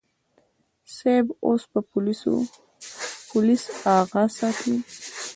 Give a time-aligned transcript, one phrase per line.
[0.95, 1.79] صيب اوس به
[3.33, 3.63] پوليس
[3.97, 4.75] اغه ساتي.